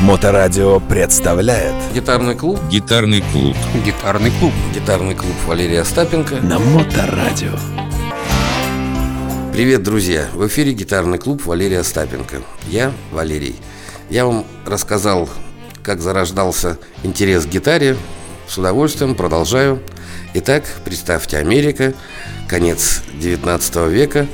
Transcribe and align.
Моторадио 0.00 0.80
представляет 0.80 1.74
Гитарный 1.92 2.34
клуб 2.34 2.58
Гитарный 2.70 3.20
клуб. 3.20 3.54
Гитарный 3.84 4.30
клуб. 4.40 4.52
Гитарный 4.74 5.14
клуб 5.14 5.34
Валерия 5.46 5.82
Остапенко 5.82 6.36
на 6.36 6.58
Моторадио. 6.58 7.52
Привет, 9.52 9.82
друзья! 9.82 10.26
В 10.32 10.46
эфире 10.46 10.72
гитарный 10.72 11.18
клуб 11.18 11.44
Валерия 11.44 11.80
Остапенко. 11.80 12.40
Я 12.66 12.92
Валерий. 13.12 13.56
Я 14.08 14.24
вам 14.24 14.46
рассказал, 14.64 15.28
как 15.82 16.00
зарождался 16.00 16.78
интерес 17.02 17.44
к 17.44 17.50
гитаре. 17.50 17.94
С 18.48 18.56
удовольствием 18.56 19.14
продолжаю. 19.14 19.82
Итак, 20.32 20.64
представьте, 20.82 21.36
Америка, 21.36 21.92
конец 22.48 23.02
19 23.20 23.76
века. 23.90 24.26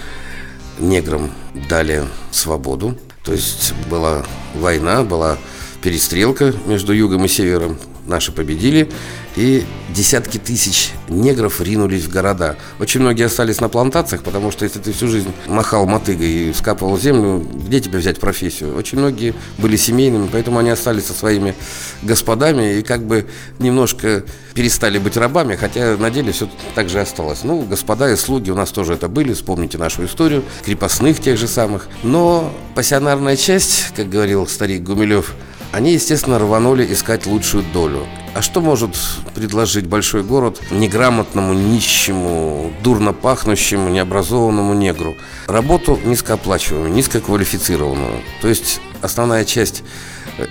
Неграм 0.78 1.32
дали 1.68 2.04
свободу. 2.30 2.96
То 3.24 3.32
есть 3.32 3.74
была 3.90 4.24
война, 4.54 5.02
была 5.02 5.36
перестрелка 5.82 6.54
между 6.66 6.92
югом 6.92 7.24
и 7.24 7.28
севером. 7.28 7.78
Наши 8.06 8.30
победили, 8.30 8.88
и 9.34 9.64
десятки 9.92 10.38
тысяч 10.38 10.92
негров 11.08 11.60
ринулись 11.60 12.04
в 12.04 12.10
города. 12.10 12.56
Очень 12.78 13.00
многие 13.00 13.26
остались 13.26 13.60
на 13.60 13.68
плантациях, 13.68 14.22
потому 14.22 14.52
что 14.52 14.64
если 14.64 14.78
ты 14.78 14.92
всю 14.92 15.08
жизнь 15.08 15.32
махал 15.48 15.86
мотыгой 15.86 16.28
и 16.28 16.52
скапывал 16.52 16.96
землю, 16.98 17.40
где 17.40 17.80
тебе 17.80 17.98
взять 17.98 18.20
профессию? 18.20 18.76
Очень 18.76 18.98
многие 18.98 19.34
были 19.58 19.76
семейными, 19.76 20.28
поэтому 20.30 20.60
они 20.60 20.70
остались 20.70 21.06
со 21.06 21.14
своими 21.14 21.56
господами 22.02 22.78
и 22.78 22.82
как 22.82 23.04
бы 23.04 23.26
немножко 23.58 24.22
перестали 24.54 24.98
быть 24.98 25.16
рабами, 25.16 25.56
хотя 25.56 25.96
на 25.96 26.10
деле 26.10 26.30
все 26.30 26.48
так 26.76 26.88
же 26.88 27.00
осталось. 27.00 27.40
Ну, 27.42 27.62
господа 27.62 28.08
и 28.10 28.16
слуги 28.16 28.50
у 28.50 28.54
нас 28.54 28.70
тоже 28.70 28.94
это 28.94 29.08
были, 29.08 29.32
вспомните 29.32 29.78
нашу 29.78 30.04
историю, 30.04 30.44
крепостных 30.64 31.20
тех 31.20 31.36
же 31.38 31.48
самых. 31.48 31.88
Но 32.04 32.54
пассионарная 32.76 33.36
часть, 33.36 33.92
как 33.96 34.08
говорил 34.08 34.46
старик 34.46 34.84
Гумилев, 34.84 35.34
они, 35.72 35.92
естественно, 35.92 36.38
рванули 36.38 36.90
искать 36.92 37.26
лучшую 37.26 37.64
долю. 37.72 38.06
А 38.34 38.42
что 38.42 38.60
может 38.60 38.96
предложить 39.34 39.86
большой 39.86 40.22
город 40.22 40.60
неграмотному, 40.70 41.54
нищему, 41.54 42.72
дурно 42.82 43.12
пахнущему, 43.12 43.88
необразованному 43.88 44.74
негру? 44.74 45.16
Работу 45.46 45.98
низкооплачиваемую, 46.04 46.92
низкоквалифицированную. 46.92 48.20
То 48.42 48.48
есть 48.48 48.80
основная 49.00 49.44
часть 49.44 49.82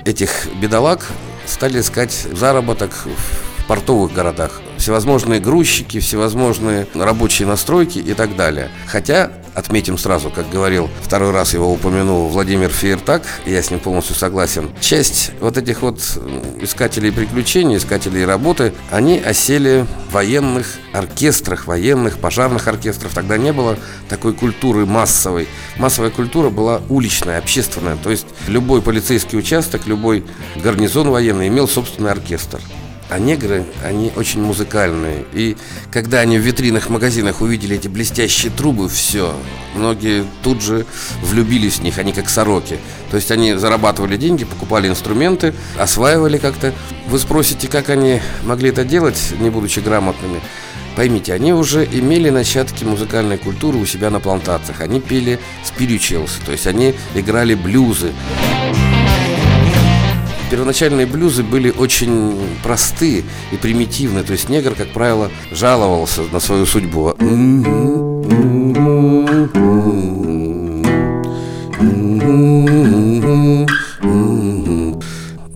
этих 0.05 0.47
бедолаг 0.59 1.05
стали 1.45 1.79
искать 1.79 2.11
заработок 2.11 2.91
в 2.91 3.67
портовых 3.67 4.13
городах. 4.13 4.61
Всевозможные 4.77 5.39
грузчики, 5.39 5.99
всевозможные 5.99 6.87
рабочие 6.93 7.47
настройки 7.47 7.99
и 7.99 8.13
так 8.13 8.35
далее. 8.35 8.69
Хотя 8.87 9.31
отметим 9.55 9.97
сразу, 9.97 10.29
как 10.29 10.49
говорил, 10.49 10.89
второй 11.01 11.31
раз 11.31 11.53
его 11.53 11.71
упомянул 11.71 12.27
Владимир 12.27 12.69
Фейертак, 12.69 13.23
я 13.45 13.61
с 13.63 13.71
ним 13.71 13.79
полностью 13.79 14.15
согласен, 14.15 14.69
часть 14.79 15.31
вот 15.39 15.57
этих 15.57 15.81
вот 15.81 15.99
искателей 16.61 17.11
приключений, 17.11 17.77
искателей 17.77 18.25
работы, 18.25 18.73
они 18.91 19.17
осели 19.17 19.85
в 20.09 20.13
военных 20.13 20.67
оркестрах, 20.93 21.67
военных, 21.67 22.19
пожарных 22.19 22.67
оркестров. 22.67 23.13
Тогда 23.13 23.37
не 23.37 23.51
было 23.51 23.77
такой 24.09 24.33
культуры 24.33 24.85
массовой. 24.85 25.47
Массовая 25.77 26.09
культура 26.09 26.49
была 26.49 26.81
уличная, 26.89 27.37
общественная. 27.37 27.97
То 27.97 28.11
есть 28.11 28.27
любой 28.47 28.81
полицейский 28.81 29.37
участок, 29.37 29.87
любой 29.87 30.25
гарнизон 30.55 31.09
военный 31.09 31.47
имел 31.47 31.67
собственный 31.67 32.11
оркестр. 32.11 32.59
А 33.07 33.19
негры, 33.19 33.65
они 33.83 34.11
очень 34.15 34.41
музыкальные. 34.41 35.25
И 35.31 35.57
когда 35.91 36.21
они 36.21 36.39
в 36.39 36.41
витринах 36.41 36.89
магазинах 36.89 37.41
увидели 37.41 37.75
эти 37.75 37.87
блестящие 37.87 38.51
трубы, 38.51 38.89
все, 38.89 39.35
многие 39.75 40.25
тут 40.41 40.61
же 40.61 40.87
влюбились 41.21 41.75
в 41.75 41.83
них, 41.83 41.99
они 41.99 42.13
как 42.13 42.29
сороки. 42.29 42.79
То 43.11 43.17
есть 43.17 43.29
они 43.29 43.53
зарабатывали 43.53 44.17
деньги, 44.17 44.43
покупали 44.43 44.87
инструменты, 44.87 45.53
осваивали 45.77 46.39
как-то. 46.39 46.73
Вы 47.07 47.19
спросите, 47.19 47.67
как 47.67 47.89
они 47.89 48.21
могли 48.43 48.69
это 48.69 48.83
делать, 48.83 49.33
не 49.39 49.51
будучи 49.51 49.79
грамотными? 49.81 50.41
Поймите, 50.95 51.33
они 51.33 51.53
уже 51.53 51.85
имели 51.85 52.29
начатки 52.29 52.85
музыкальной 52.85 53.37
культуры 53.37 53.77
у 53.77 53.85
себя 53.85 54.09
на 54.09 54.19
плантациях. 54.19 54.81
Они 54.81 55.01
пели 55.01 55.39
спиричуэлс, 55.63 56.39
то 56.45 56.53
есть 56.53 56.65
они 56.67 56.95
играли 57.13 57.53
блюзы. 57.53 58.13
Первоначальные 60.49 61.05
блюзы 61.05 61.43
были 61.43 61.71
очень 61.71 62.37
просты 62.63 63.23
и 63.51 63.57
примитивны. 63.57 64.23
То 64.23 64.33
есть 64.33 64.47
негр, 64.49 64.75
как 64.75 64.89
правило, 64.89 65.31
жаловался 65.51 66.21
на 66.31 66.39
свою 66.39 66.65
судьбу. 66.65 67.15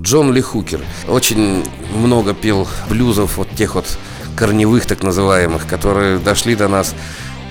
Джон 0.02 0.34
Ли 0.34 0.42
Хукер 0.42 0.82
очень 1.08 1.64
много 1.96 2.34
пел 2.34 2.68
блюзов, 2.90 3.38
вот 3.38 3.48
тех 3.52 3.76
вот 3.76 3.86
корневых 4.36 4.88
так 4.88 5.04
называемых, 5.04 5.68
которые 5.68 6.18
дошли 6.18 6.56
до 6.56 6.68
нас. 6.68 6.96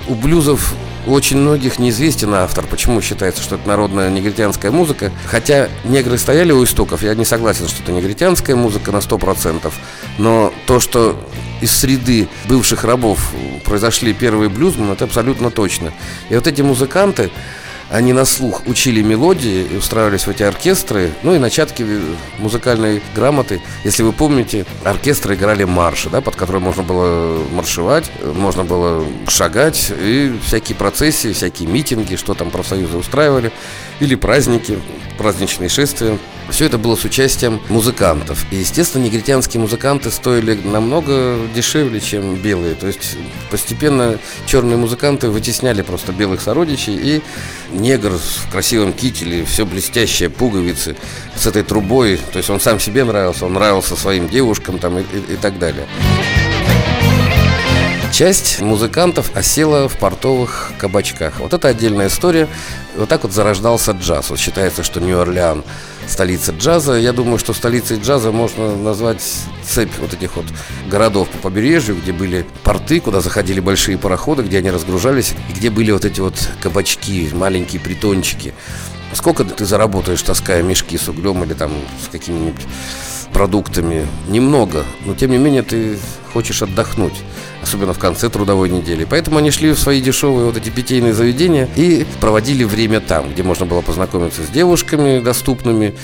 У 0.08 0.14
блюзов 0.14 0.74
у 1.06 1.12
очень 1.12 1.38
многих 1.38 1.78
неизвестен 1.78 2.34
автор. 2.34 2.66
Почему 2.66 3.00
считается, 3.00 3.42
что 3.42 3.56
это 3.56 3.68
народная 3.68 4.10
негритянская 4.10 4.70
музыка? 4.70 5.12
Хотя 5.26 5.68
негры 5.84 6.18
стояли 6.18 6.52
у 6.52 6.64
истоков, 6.64 7.02
я 7.02 7.14
не 7.14 7.24
согласен, 7.24 7.68
что 7.68 7.82
это 7.82 7.92
негритянская 7.92 8.56
музыка 8.56 8.92
на 8.92 8.98
100%. 8.98 9.72
Но 10.18 10.52
то, 10.66 10.80
что 10.80 11.18
из 11.60 11.76
среды 11.76 12.28
бывших 12.46 12.84
рабов 12.84 13.32
произошли 13.64 14.12
первые 14.12 14.48
блюзмены, 14.48 14.92
это 14.92 15.04
абсолютно 15.04 15.50
точно. 15.50 15.92
И 16.28 16.34
вот 16.34 16.46
эти 16.46 16.62
музыканты, 16.62 17.30
они 17.90 18.12
на 18.12 18.24
слух 18.24 18.62
учили 18.66 19.02
мелодии 19.02 19.66
и 19.72 19.76
устраивались 19.76 20.26
в 20.26 20.28
эти 20.28 20.42
оркестры, 20.42 21.12
ну 21.22 21.34
и 21.34 21.38
начатки 21.38 21.86
музыкальной 22.38 23.02
грамоты. 23.14 23.62
Если 23.84 24.02
вы 24.02 24.12
помните, 24.12 24.66
оркестры 24.84 25.34
играли 25.34 25.64
марши, 25.64 26.10
да, 26.10 26.20
под 26.20 26.36
которые 26.36 26.60
можно 26.60 26.82
было 26.82 27.42
маршевать, 27.52 28.10
можно 28.22 28.64
было 28.64 29.04
шагать, 29.28 29.90
и 29.98 30.36
всякие 30.44 30.76
процессии, 30.76 31.32
всякие 31.32 31.68
митинги, 31.68 32.16
что 32.16 32.34
там 32.34 32.50
профсоюзы 32.50 32.96
устраивали, 32.96 33.52
или 34.00 34.14
праздники, 34.14 34.78
праздничные 35.16 35.68
шествия. 35.68 36.18
Все 36.50 36.64
это 36.64 36.78
было 36.78 36.96
с 36.96 37.04
участием 37.04 37.60
музыкантов. 37.68 38.44
И, 38.50 38.56
естественно, 38.56 39.04
негритянские 39.04 39.60
музыканты 39.60 40.10
стоили 40.10 40.54
намного 40.54 41.36
дешевле, 41.54 42.00
чем 42.00 42.36
белые. 42.36 42.74
То 42.74 42.86
есть 42.86 43.16
постепенно 43.50 44.18
черные 44.46 44.76
музыканты 44.76 45.28
вытесняли 45.28 45.82
просто 45.82 46.12
белых 46.12 46.40
сородичей, 46.40 46.96
и 46.96 47.22
негр 47.70 48.12
в 48.18 48.50
красивом 48.50 48.92
кителе, 48.92 49.44
все 49.44 49.66
блестящее, 49.66 50.30
пуговицы 50.30 50.96
с 51.36 51.46
этой 51.46 51.62
трубой. 51.62 52.18
То 52.32 52.38
есть 52.38 52.50
он 52.50 52.60
сам 52.60 52.80
себе 52.80 53.04
нравился, 53.04 53.46
он 53.46 53.52
нравился 53.52 53.94
своим 53.94 54.28
девушкам 54.28 54.78
там 54.78 54.98
и, 54.98 55.02
и, 55.02 55.34
и 55.34 55.36
так 55.36 55.58
далее. 55.58 55.86
Часть 58.12 58.60
музыкантов 58.60 59.36
осела 59.36 59.88
в 59.88 59.96
портовых 59.96 60.72
кабачках. 60.78 61.38
Вот 61.38 61.52
это 61.52 61.68
отдельная 61.68 62.08
история. 62.08 62.48
Вот 62.96 63.08
так 63.08 63.22
вот 63.22 63.32
зарождался 63.32 63.92
джаз. 63.92 64.30
Вот 64.30 64.40
считается, 64.40 64.82
что 64.82 64.98
Нью-Орлеан 64.98 65.62
столица 66.08 66.52
джаза. 66.52 66.94
Я 66.94 67.12
думаю, 67.12 67.38
что 67.38 67.52
столицей 67.52 67.98
джаза 67.98 68.32
можно 68.32 68.76
назвать 68.76 69.22
цепь 69.62 69.92
вот 70.00 70.14
этих 70.14 70.36
вот 70.36 70.46
городов 70.88 71.28
по 71.28 71.38
побережью, 71.38 71.96
где 71.96 72.12
были 72.12 72.46
порты, 72.64 73.00
куда 73.00 73.20
заходили 73.20 73.60
большие 73.60 73.98
пароходы, 73.98 74.42
где 74.42 74.58
они 74.58 74.70
разгружались, 74.70 75.34
и 75.50 75.52
где 75.52 75.70
были 75.70 75.92
вот 75.92 76.04
эти 76.04 76.20
вот 76.20 76.34
кабачки, 76.62 77.30
маленькие 77.32 77.80
притончики. 77.80 78.54
Сколько 79.12 79.44
ты 79.44 79.64
заработаешь, 79.64 80.22
таская 80.22 80.62
мешки 80.62 80.98
с 80.98 81.08
углем 81.08 81.42
или 81.44 81.54
там 81.54 81.72
с 82.04 82.08
какими-нибудь 82.08 82.66
продуктами? 83.32 84.06
Немного, 84.28 84.84
но 85.04 85.14
тем 85.14 85.30
не 85.30 85.38
менее 85.38 85.62
ты 85.62 85.98
хочешь 86.32 86.62
отдохнуть 86.62 87.14
особенно 87.62 87.92
в 87.92 87.98
конце 87.98 88.28
трудовой 88.28 88.70
недели. 88.70 89.06
Поэтому 89.08 89.38
они 89.38 89.50
шли 89.50 89.72
в 89.72 89.78
свои 89.78 90.00
дешевые 90.00 90.46
вот 90.46 90.56
эти 90.56 90.70
питейные 90.70 91.12
заведения 91.12 91.68
и 91.76 92.06
проводили 92.20 92.64
время 92.64 93.00
там, 93.00 93.30
где 93.30 93.42
можно 93.42 93.66
было 93.66 93.80
познакомиться 93.80 94.42
с 94.42 94.48
девушками 94.48 95.20
доступными, 95.20 95.94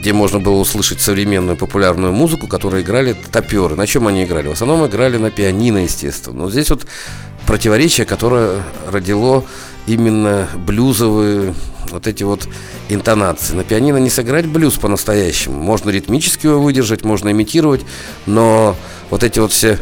где 0.00 0.12
можно 0.12 0.40
было 0.40 0.56
услышать 0.56 1.00
современную 1.00 1.56
популярную 1.56 2.12
музыку, 2.12 2.46
которую 2.46 2.82
играли 2.82 3.16
топеры. 3.32 3.76
На 3.76 3.86
чем 3.86 4.06
они 4.06 4.24
играли? 4.24 4.48
В 4.48 4.52
основном 4.52 4.86
играли 4.86 5.16
на 5.16 5.30
пианино, 5.30 5.78
естественно. 5.78 6.44
Но 6.44 6.50
здесь 6.50 6.70
вот 6.70 6.86
противоречие, 7.46 8.06
которое 8.06 8.62
родило 8.90 9.44
именно 9.86 10.48
блюзовые 10.54 11.54
вот 11.90 12.06
эти 12.06 12.24
вот 12.24 12.48
интонации. 12.88 13.54
На 13.54 13.64
пианино 13.64 13.98
не 13.98 14.10
сыграть 14.10 14.46
блюз 14.46 14.74
по-настоящему. 14.74 15.60
Можно 15.60 15.90
ритмически 15.90 16.46
его 16.46 16.60
выдержать, 16.60 17.04
можно 17.04 17.30
имитировать, 17.30 17.82
но 18.26 18.76
вот 19.10 19.22
эти 19.22 19.38
вот 19.38 19.52
все... 19.52 19.78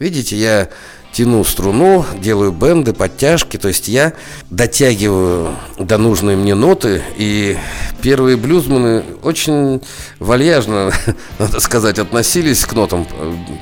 Видите, 0.00 0.34
я 0.34 0.70
тяну 1.12 1.44
струну, 1.44 2.06
делаю 2.18 2.52
бенды, 2.52 2.94
подтяжки, 2.94 3.58
то 3.58 3.68
есть 3.68 3.86
я 3.86 4.14
дотягиваю 4.48 5.54
до 5.78 5.98
нужной 5.98 6.36
мне 6.36 6.54
ноты, 6.54 7.02
и 7.18 7.58
первые 8.00 8.38
блюзманы 8.38 9.04
очень 9.22 9.82
вальяжно, 10.18 10.90
надо 11.38 11.60
сказать, 11.60 11.98
относились 11.98 12.64
к 12.64 12.72
нотам, 12.72 13.06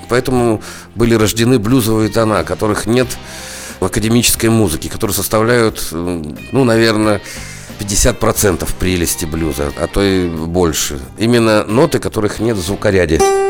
поэтому 0.08 0.62
были 0.94 1.16
рождены 1.16 1.58
блюзовые 1.58 2.08
тона, 2.08 2.44
которых 2.44 2.86
нет 2.86 3.08
в 3.80 3.84
академической 3.84 4.46
музыке, 4.46 4.88
которые 4.88 5.16
составляют, 5.16 5.88
ну, 5.90 6.62
наверное, 6.62 7.20
50% 7.80 8.68
прелести 8.78 9.24
блюза, 9.24 9.72
а 9.76 9.88
то 9.88 10.00
и 10.04 10.28
больше. 10.28 11.00
Именно 11.18 11.64
ноты, 11.64 11.98
которых 11.98 12.38
нет 12.38 12.56
в 12.56 12.64
звукоряде. 12.64 13.47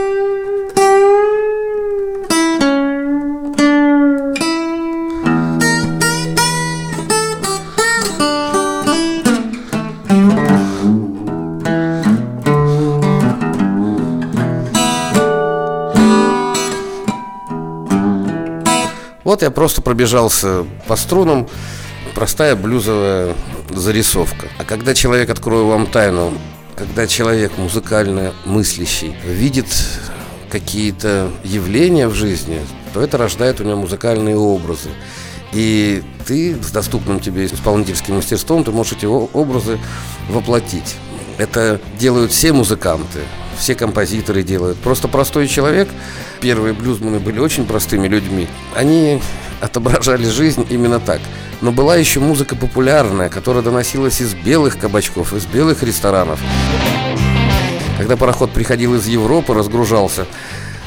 Вот 19.29 19.43
я 19.43 19.51
просто 19.51 19.83
пробежался 19.83 20.65
по 20.87 20.97
струнам, 20.97 21.49
простая 22.15 22.57
блюзовая 22.57 23.35
зарисовка. 23.69 24.49
А 24.57 24.65
когда 24.65 24.95
человек, 24.95 25.29
открою 25.29 25.67
вам 25.67 25.87
тайну, 25.87 26.33
когда 26.75 27.07
человек 27.07 27.53
музыкально 27.59 28.33
мыслящий 28.47 29.15
видит 29.27 29.67
какие-то 30.49 31.31
явления 31.45 32.09
в 32.09 32.15
жизни, 32.15 32.59
то 32.95 33.03
это 33.03 33.19
рождает 33.19 33.61
у 33.61 33.65
него 33.65 33.77
музыкальные 33.77 34.39
образы. 34.39 34.89
И 35.53 36.03
ты 36.27 36.57
с 36.63 36.71
доступным 36.71 37.21
тебе 37.21 37.45
исполнительским 37.45 38.15
мастерством, 38.15 38.65
ты 38.65 38.71
можешь 38.71 38.95
эти 38.95 39.05
образы 39.05 39.79
воплотить. 40.31 40.97
Это 41.37 41.83
делают 41.99 42.33
все 42.33 42.55
музыканты, 42.55 43.19
все 43.59 43.75
композиторы 43.75 44.43
делают. 44.43 44.79
Просто 44.79 45.09
простой 45.09 45.49
человек, 45.49 45.89
первые 46.41 46.75
блюзманы 46.75 47.19
были 47.19 47.39
очень 47.39 47.67
простыми 47.67 48.09
людьми, 48.09 48.47
они 48.75 49.21
отображали 49.61 50.27
жизнь 50.29 50.67
именно 50.71 51.01
так. 51.01 51.21
Но 51.61 51.73
была 51.73 51.97
еще 51.97 52.21
музыка 52.21 52.55
популярная, 52.55 53.29
которая 53.29 53.63
доносилась 53.63 54.21
из 54.21 54.35
белых 54.35 54.79
кабачков, 54.79 55.33
из 55.33 55.47
белых 55.47 55.83
ресторанов. 55.83 56.41
Когда 57.99 58.17
пароход 58.17 58.53
приходил 58.53 58.95
из 58.95 59.09
Европы, 59.09 59.55
разгружался, 59.55 60.27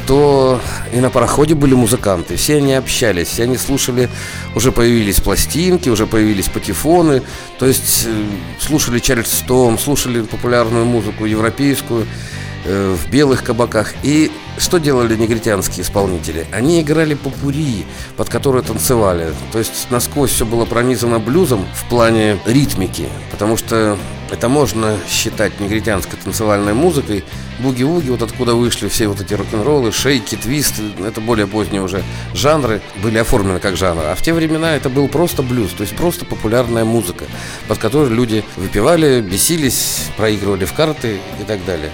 то 0.07 0.61
и 0.93 0.99
на 0.99 1.09
пароходе 1.09 1.55
были 1.55 1.73
музыканты. 1.73 2.35
Все 2.35 2.57
они 2.57 2.73
общались, 2.73 3.27
все 3.27 3.43
они 3.43 3.57
слушали, 3.57 4.09
уже 4.55 4.71
появились 4.71 5.19
пластинки, 5.19 5.89
уже 5.89 6.07
появились 6.07 6.47
патефоны. 6.47 7.21
То 7.59 7.65
есть 7.65 8.07
э, 8.07 8.25
слушали 8.59 8.99
Чарльз 8.99 9.43
Том, 9.47 9.77
слушали 9.77 10.21
популярную 10.21 10.85
музыку 10.85 11.25
европейскую. 11.25 12.07
Э, 12.63 12.95
в 12.95 13.09
белых 13.09 13.43
кабаках. 13.43 13.93
И 14.03 14.31
что 14.57 14.77
делали 14.77 15.15
негритянские 15.15 15.81
исполнители? 15.81 16.45
Они 16.51 16.79
играли 16.81 17.15
попури, 17.15 17.85
под 18.17 18.29
которые 18.29 18.61
танцевали. 18.61 19.33
То 19.51 19.57
есть 19.57 19.89
насквозь 19.89 20.29
все 20.29 20.45
было 20.45 20.65
пронизано 20.65 21.17
блюзом 21.17 21.65
в 21.73 21.89
плане 21.89 22.37
ритмики, 22.45 23.09
потому 23.31 23.57
что 23.57 23.97
это 24.29 24.47
можно 24.47 24.95
считать 25.09 25.59
негритянской 25.59 26.19
танцевальной 26.23 26.73
музыкой. 26.73 27.23
Буги-вуги, 27.59 28.09
вот 28.09 28.21
откуда 28.21 28.53
вышли 28.53 28.87
все 28.89 29.07
вот 29.07 29.21
эти 29.21 29.33
рок-н-роллы, 29.33 29.91
шейки, 29.91 30.35
твисты, 30.35 30.83
это 31.03 31.19
более 31.19 31.47
поздние 31.47 31.81
уже 31.81 32.03
жанры, 32.33 32.81
были 33.03 33.17
оформлены 33.17 33.59
как 33.59 33.75
жанр. 33.75 34.03
А 34.05 34.15
в 34.15 34.21
те 34.21 34.33
времена 34.33 34.75
это 34.75 34.89
был 34.89 35.07
просто 35.07 35.41
блюз, 35.41 35.71
то 35.71 35.81
есть 35.81 35.95
просто 35.95 36.25
популярная 36.25 36.85
музыка, 36.85 37.25
под 37.67 37.79
которой 37.79 38.09
люди 38.09 38.43
выпивали, 38.55 39.21
бесились, 39.21 40.09
проигрывали 40.17 40.65
в 40.65 40.73
карты 40.73 41.19
и 41.39 41.43
так 41.43 41.63
далее. 41.65 41.91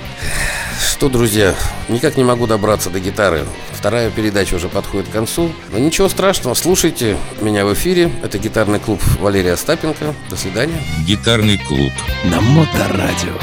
Что, 0.80 1.10
друзья, 1.10 1.56
никак 1.90 2.18
не 2.18 2.24
могу 2.24 2.48
добраться 2.48 2.90
до 2.90 3.00
гитары. 3.00 3.46
Вторая 3.72 4.10
передача 4.10 4.56
уже 4.56 4.70
подходит 4.70 5.10
к 5.10 5.12
концу. 5.12 5.52
Но 5.72 5.80
ничего 5.80 6.10
страшного, 6.10 6.54
слушайте 6.54 7.18
меня 7.42 7.66
в 7.66 7.74
эфире. 7.74 8.12
Это 8.24 8.38
гитарный 8.38 8.80
клуб 8.80 9.02
Валерия 9.20 9.54
Остапенко. 9.54 10.14
До 10.30 10.36
свидания. 10.36 10.82
Гитарный 11.06 11.58
клуб 11.58 11.92
на 12.26 12.42
Моторадио. 12.42 13.34